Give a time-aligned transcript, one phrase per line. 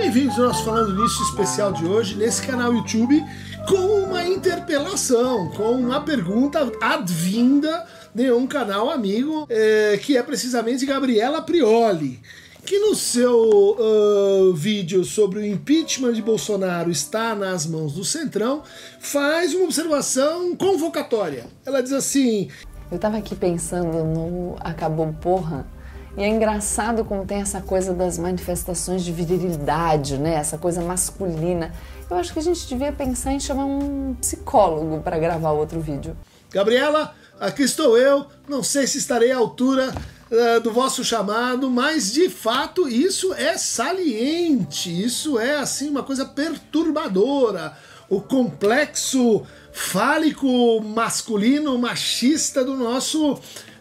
[0.00, 3.22] Bem-vindos ao nosso Falando Nisso especial de hoje, nesse canal YouTube,
[3.68, 10.86] com uma interpelação, com uma pergunta advinda de um canal amigo, é, que é precisamente
[10.86, 12.18] Gabriela Prioli,
[12.64, 18.62] que no seu uh, vídeo sobre o impeachment de Bolsonaro está nas mãos do Centrão,
[19.00, 21.44] faz uma observação convocatória.
[21.64, 22.48] Ela diz assim:
[22.90, 25.66] Eu estava aqui pensando no Acabou Porra
[26.16, 30.34] e é engraçado como tem essa coisa das manifestações de virilidade, né?
[30.34, 31.72] Essa coisa masculina.
[32.10, 36.16] Eu acho que a gente devia pensar em chamar um psicólogo para gravar outro vídeo.
[36.50, 38.26] Gabriela, aqui estou eu.
[38.48, 39.94] Não sei se estarei à altura
[40.30, 44.90] uh, do vosso chamado, mas de fato isso é saliente.
[44.90, 47.76] Isso é assim uma coisa perturbadora.
[48.08, 53.38] O complexo fálico masculino machista do nosso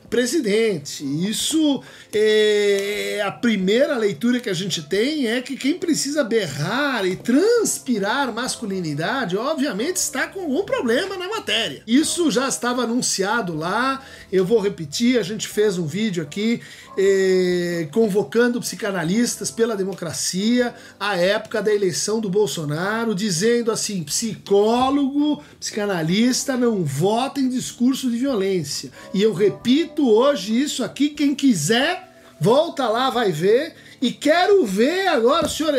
[0.10, 1.04] presidente.
[1.30, 7.16] Isso é a primeira leitura que a gente tem é que quem precisa berrar e
[7.16, 11.84] transpirar masculinidade, obviamente está com algum problema na matéria.
[11.86, 14.04] Isso já estava anunciado lá.
[14.32, 16.62] Eu vou repetir, a gente fez um vídeo aqui
[16.98, 26.58] eh, convocando psicanalistas pela democracia à época da eleição do Bolsonaro, dizendo assim: psicólogo, psicanalista
[26.58, 28.92] não vota em discurso de violência.
[29.14, 33.74] E eu repito hoje isso aqui, quem quiser Volta lá, vai ver.
[34.02, 35.74] E quero ver agora o senhor,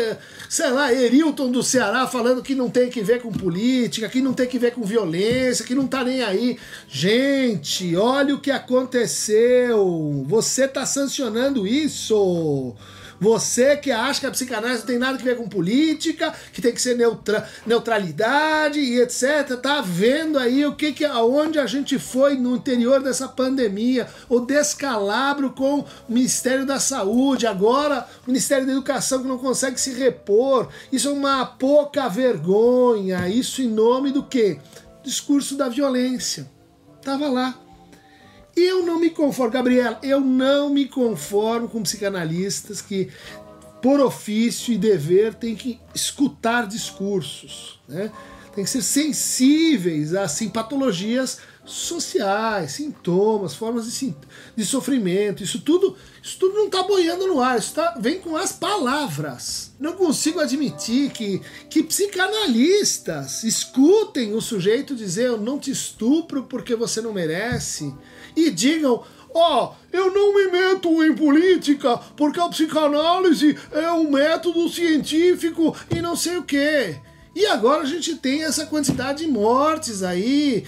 [0.47, 4.31] sei lá, Erilton do Ceará falando que não tem que ver com política, que não
[4.31, 6.59] tem que ver com violência, que não tá nem aí.
[6.87, 10.23] Gente, olha o que aconteceu.
[10.27, 12.75] Você tá sancionando isso.
[13.21, 16.73] Você que acha que a psicanálise não tem nada a ver com política, que tem
[16.73, 19.59] que ser neutra, neutralidade e etc.
[19.61, 24.39] Tá vendo aí o que, que aonde a gente foi no interior dessa pandemia, o
[24.39, 29.93] descalabro com o Ministério da Saúde, agora o Ministério da Educação que não consegue se
[29.93, 30.69] repor.
[30.91, 33.29] Isso é uma pouca vergonha.
[33.29, 34.59] Isso em nome do quê?
[35.03, 36.49] Discurso da violência.
[37.03, 37.60] Tava lá.
[38.55, 43.09] Eu não me conformo, Gabriela, eu não me conformo com psicanalistas que,
[43.81, 48.11] por ofício e dever, têm que escutar discursos, né?
[48.53, 54.15] Tem que ser sensíveis a assim, patologias sociais, sintomas, formas de,
[54.55, 55.43] de sofrimento.
[55.43, 59.71] Isso tudo, isso tudo não está boiando no ar, isso tá, vem com as palavras.
[59.79, 66.75] Não consigo admitir que, que psicanalistas escutem o sujeito dizer eu não te estupro porque
[66.75, 67.93] você não merece
[68.35, 69.03] e digam
[69.33, 75.75] ó, oh, eu não me meto em política porque a psicanálise é um método científico
[75.89, 76.95] e não sei o que.
[77.33, 80.65] E agora a gente tem essa quantidade de mortes aí,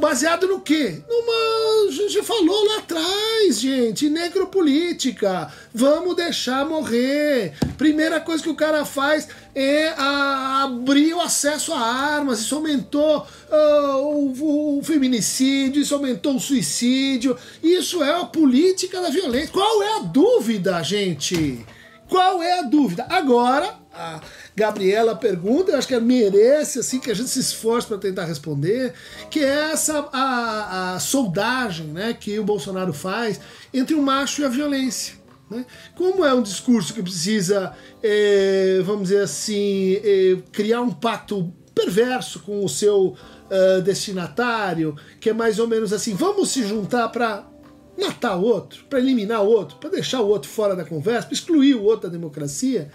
[0.00, 1.02] baseado no quê?
[1.08, 1.62] Numa.
[1.82, 5.52] A gente falou lá atrás, gente, necropolítica.
[5.74, 7.52] Vamos deixar morrer.
[7.76, 12.40] Primeira coisa que o cara faz é a, abrir o acesso a armas.
[12.40, 17.36] Isso aumentou uh, o, o, feminicídio, isso aumentou o suicídio.
[17.62, 19.52] Isso é a política da violência.
[19.52, 21.66] Qual é a dúvida, gente?
[22.08, 23.06] Qual é a dúvida?
[23.08, 24.20] Agora, a
[24.56, 28.24] Gabriela pergunta, eu acho que ela merece assim que a gente se esforce para tentar
[28.24, 28.92] responder,
[29.30, 33.40] que é essa a, a soldagem né, que o Bolsonaro faz
[33.72, 35.14] entre o macho e a violência.
[35.50, 35.66] Né?
[35.94, 42.40] Como é um discurso que precisa, é, vamos dizer assim, é, criar um pacto perverso
[42.40, 43.08] com o seu
[43.52, 47.46] uh, destinatário, que é mais ou menos assim: vamos se juntar para
[47.98, 51.34] matar o outro, para eliminar o outro, para deixar o outro fora da conversa, para
[51.34, 52.90] excluir o outro da democracia.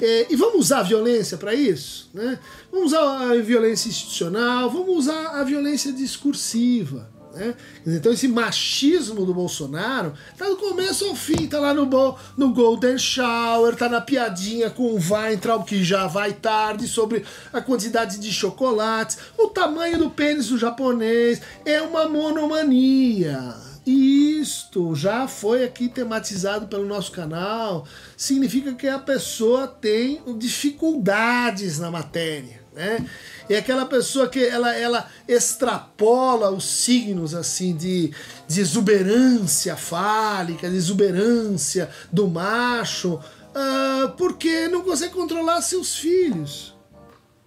[0.00, 2.10] É, e vamos usar a violência para isso?
[2.12, 2.38] Né?
[2.70, 7.08] Vamos usar a violência institucional, vamos usar a violência discursiva.
[7.34, 7.54] Né?
[7.86, 11.88] Então esse machismo do Bolsonaro tá do começo ao fim, tá lá no,
[12.36, 17.60] no Golden Shower, tá na piadinha com o Weintraub, que já vai tarde, sobre a
[17.60, 23.73] quantidade de chocolates, o tamanho do pênis do japonês, é uma monomania.
[23.86, 27.86] Isto já foi aqui tematizado pelo nosso canal.
[28.16, 33.06] Significa que a pessoa tem dificuldades na matéria, né?
[33.48, 38.10] É aquela pessoa que ela, ela extrapola os signos assim de,
[38.48, 46.74] de exuberância fálica, de exuberância do macho, uh, porque não consegue controlar seus filhos.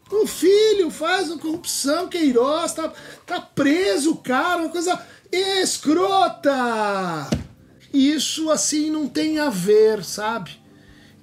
[0.10, 2.94] O filho faz uma corrupção, Queiroz, tá,
[3.26, 4.98] tá preso cara, uma coisa
[5.32, 7.30] escrota.
[7.94, 10.52] Isso assim não tem a ver, sabe?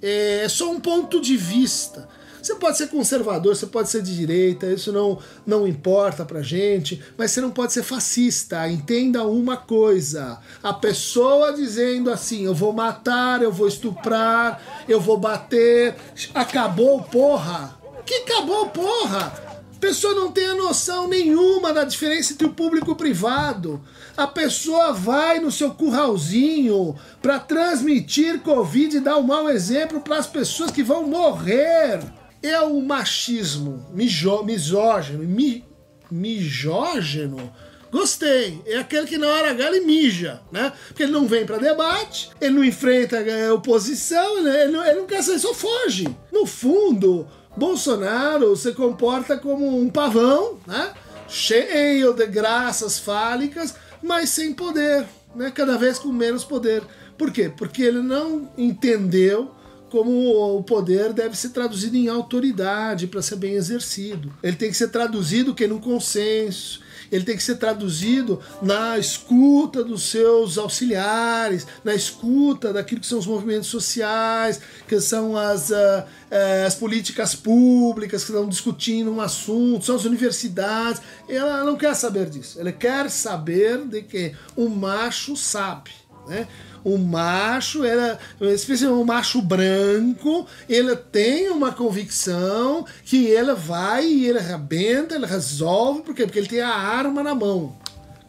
[0.02, 2.08] É só um ponto de vista.
[2.44, 7.02] Você pode ser conservador, você pode ser de direita, isso não, não importa pra gente,
[7.16, 8.68] mas você não pode ser fascista.
[8.68, 15.16] Entenda uma coisa: a pessoa dizendo assim, eu vou matar, eu vou estuprar, eu vou
[15.16, 15.96] bater,
[16.34, 17.78] acabou, porra!
[18.04, 19.53] Que acabou, porra!
[19.84, 23.84] Pessoa não tem a noção nenhuma da diferença entre o público e o privado.
[24.16, 30.16] A pessoa vai no seu curralzinho para transmitir Covid e dar um mau exemplo para
[30.16, 32.00] as pessoas que vão morrer.
[32.42, 35.62] É o machismo mijo, misógino, mi,
[36.10, 37.52] mijógeno.
[37.92, 38.62] Gostei.
[38.66, 40.72] É aquele que na hora H mija, né?
[40.88, 45.06] Porque ele não vem para debate, ele não enfrenta a oposição, ele não, ele não
[45.06, 46.08] quer sair, só foge.
[46.32, 50.92] No fundo, Bolsonaro se comporta como um pavão, né?
[51.28, 55.50] Cheio de graças fálicas, mas sem poder, né?
[55.50, 56.82] Cada vez com menos poder.
[57.16, 57.52] Por quê?
[57.56, 59.53] Porque ele não entendeu
[59.94, 64.34] como o poder deve ser traduzido em autoridade para ser bem exercido.
[64.42, 66.80] Ele tem que ser traduzido que no consenso,
[67.12, 73.20] ele tem que ser traduzido na escuta dos seus auxiliares, na escuta daquilo que são
[73.20, 79.20] os movimentos sociais, que são as, uh, uh, as políticas públicas que estão discutindo um
[79.20, 81.00] assunto, são as universidades.
[81.28, 82.58] Ela não quer saber disso.
[82.58, 85.92] Ela quer saber de que o macho sabe.
[86.26, 86.46] Né?
[86.82, 94.26] O macho, era, especialmente o macho branco, ele tem uma convicção que ele vai e
[94.26, 96.24] ele arrebenta, ele resolve, por quê?
[96.24, 97.76] Porque ele tem a arma na mão.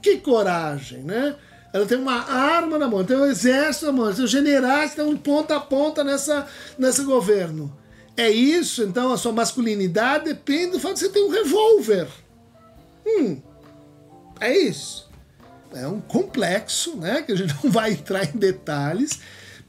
[0.02, 1.36] Que coragem, né?
[1.74, 5.16] Ela tem uma arma na mão, tem um exército na mão, tem os generais estão
[5.18, 7.76] ponta a ponta nessa, nesse governo.
[8.16, 12.08] É isso, então, a sua masculinidade depende do fato de você ter um revólver.
[13.06, 13.42] Hum,
[14.40, 15.05] é isso
[15.76, 19.20] é um complexo, né, que a gente não vai entrar em detalhes,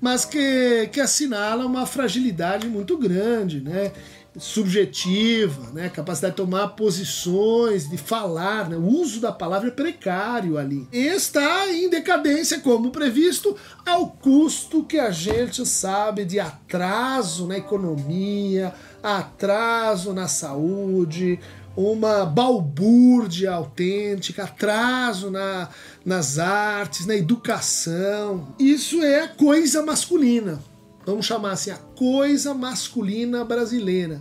[0.01, 3.93] mas que, que assinala uma fragilidade muito grande, né,
[4.39, 10.59] subjetiva, né, capacidade de tomar posições, de falar, né, o uso da palavra é precário
[10.59, 10.87] ali.
[10.93, 17.57] E está em decadência, como previsto, ao custo que a gente sabe de atraso na
[17.57, 21.39] economia, atraso na saúde,
[21.77, 25.69] uma balbúrdia autêntica, atraso na,
[26.05, 28.55] nas artes, na educação.
[28.59, 30.59] Isso é a coisa masculina.
[31.05, 34.21] Vamos chamar assim, a coisa masculina brasileira.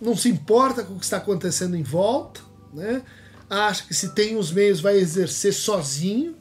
[0.00, 2.40] Não se importa com o que está acontecendo em volta,
[2.72, 3.02] né?
[3.48, 6.36] acha que se tem os meios vai exercer sozinho,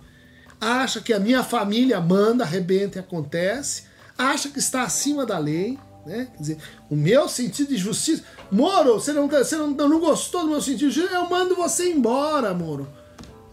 [0.59, 3.83] acha que a minha família manda, arrebenta e acontece,
[4.17, 5.77] acha que está acima da lei.
[6.05, 6.27] Né?
[6.33, 6.57] Quer dizer,
[6.89, 8.23] o meu sentido de justiça.
[8.51, 11.15] Moro, você não, você não, não gostou do meu sentido de justiça?
[11.15, 12.87] Eu mando você embora, Moro.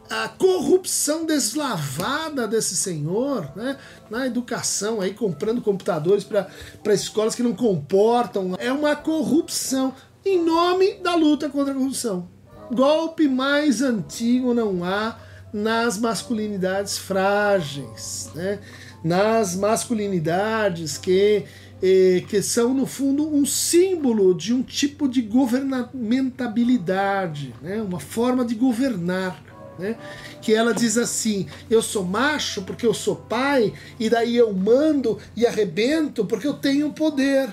[0.08, 3.78] A corrupção deslavada desse senhor, né?
[4.10, 6.48] Na educação, aí comprando computadores para
[6.92, 8.56] escolas que não comportam.
[8.58, 9.94] É uma corrupção
[10.24, 12.28] em nome da luta contra a corrupção.
[12.72, 15.16] Golpe mais antigo não há
[15.52, 18.60] nas masculinidades frágeis, né?
[19.02, 21.44] nas masculinidades que
[21.82, 27.80] eh, que são, no fundo, um símbolo de um tipo de governamentabilidade, né?
[27.80, 29.42] uma forma de governar.
[29.78, 29.96] Né?
[30.42, 35.18] Que ela diz assim: eu sou macho porque eu sou pai, e daí eu mando
[35.34, 37.48] e arrebento porque eu tenho poder.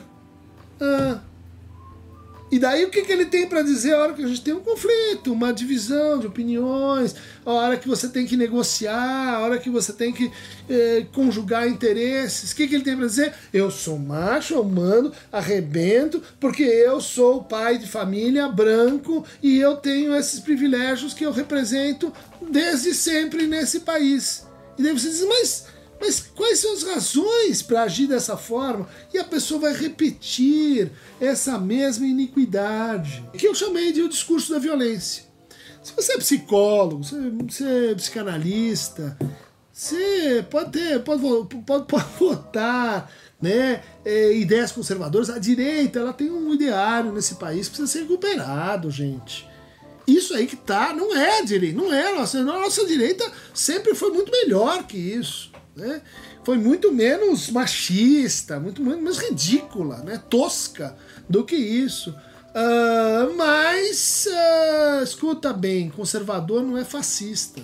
[0.80, 1.22] Ah,
[2.50, 4.54] e daí o que, que ele tem para dizer a hora que a gente tem
[4.54, 7.14] um conflito, uma divisão de opiniões,
[7.46, 10.32] a hora que você tem que negociar, a hora que você tem que
[10.70, 12.52] eh, conjugar interesses.
[12.52, 13.34] O que, que ele tem para dizer?
[13.54, 20.16] Eu sou macho, mando, arrebento, porque eu sou pai de família branco e eu tenho
[20.16, 22.14] esses privilégios que eu represento
[22.50, 24.48] desde sempre nesse país.
[24.78, 28.88] E daí você diz, mas mas quais são as razões para agir dessa forma?
[29.14, 34.60] E a pessoa vai repetir essa mesma iniquidade, que eu chamei de o discurso da
[34.60, 35.24] violência.
[35.84, 39.18] Se você é psicólogo, você é psicanalista,
[39.72, 41.22] você pode ter, pode,
[41.66, 43.12] pode, pode votar,
[43.42, 45.30] né, é, ideias conservadoras.
[45.30, 49.48] A direita, ela tem um ideário nesse país que precisa ser recuperado, gente.
[50.06, 54.32] Isso aí que tá, não é direita, não é nossa, nossa direita sempre foi muito
[54.32, 56.02] melhor que isso né?
[56.44, 60.22] Foi muito menos machista, muito menos ridícula, né?
[60.30, 60.98] tosca
[61.30, 62.10] do que isso.
[62.10, 67.62] Uh, mas, uh, escuta bem, conservador não é fascista.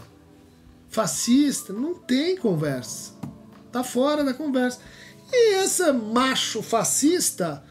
[0.87, 3.13] Fascista não tem conversa.
[3.71, 4.79] Tá fora da conversa.
[5.31, 7.63] E esse macho fascista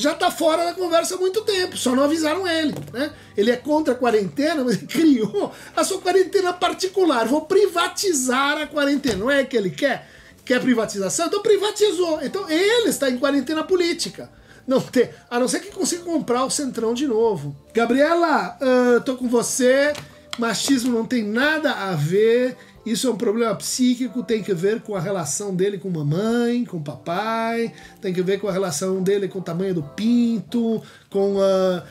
[0.00, 2.74] já está fora da conversa há muito tempo, só não avisaram ele.
[2.92, 3.12] Né?
[3.36, 7.26] Ele é contra a quarentena, mas criou a sua quarentena particular.
[7.26, 9.16] Vou privatizar a quarentena.
[9.16, 10.08] Não é que ele quer?
[10.44, 11.26] Quer privatização?
[11.26, 12.20] Então privatizou.
[12.22, 14.30] Então ele está em quarentena política.
[14.66, 15.14] não ter.
[15.30, 17.54] A não ser que consiga comprar o Centrão de novo.
[17.72, 19.92] Gabriela, uh, tô com você.
[20.38, 22.56] Machismo não tem nada a ver.
[22.84, 26.82] Isso é um problema psíquico, tem que ver com a relação dele com mamãe, com
[26.82, 31.84] papai, tem que ver com a relação dele com o tamanho do pinto, com a,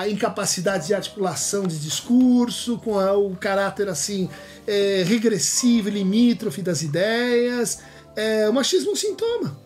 [0.00, 4.28] a incapacidade de articulação de discurso, com a, o caráter assim
[4.68, 7.80] é, regressivo limítrofe das ideias.
[8.14, 9.58] É, o machismo é um sintoma.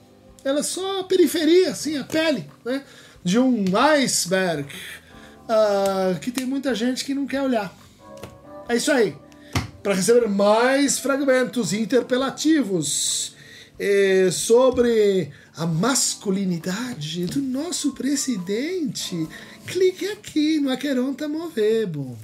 [0.42, 2.82] Ela é só a periferia, assim, a pele, né?
[3.22, 4.66] De um iceberg
[5.44, 7.76] uh, que tem muita gente que não quer olhar.
[8.66, 9.14] É isso aí
[9.82, 13.34] para receber mais fragmentos interpelativos
[13.78, 19.28] eh, sobre a masculinidade do nosso presidente,
[19.66, 22.16] clique aqui no Aqueronta Movebo.